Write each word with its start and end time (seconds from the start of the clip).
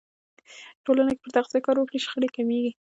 ټولنه 0.85 1.11
که 1.15 1.21
پر 1.23 1.31
تغذیه 1.37 1.59
کار 1.65 1.75
وکړي، 1.77 1.97
شخړې 2.05 2.29
کمېږي. 2.35 2.71